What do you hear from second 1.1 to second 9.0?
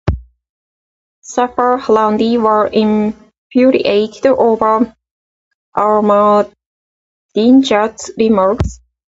Safar-Harandi were infuriated over Ahmadinejad's remarks.